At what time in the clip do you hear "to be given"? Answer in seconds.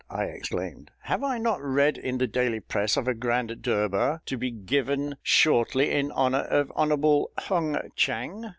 4.25-5.17